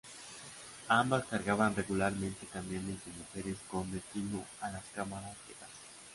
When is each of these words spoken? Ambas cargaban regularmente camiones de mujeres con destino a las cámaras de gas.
Ambas 0.87 1.25
cargaban 1.25 1.75
regularmente 1.75 2.47
camiones 2.47 3.05
de 3.05 3.11
mujeres 3.19 3.59
con 3.69 3.91
destino 3.91 4.43
a 4.59 4.71
las 4.71 4.83
cámaras 4.95 5.35
de 5.47 5.53
gas. 5.53 5.69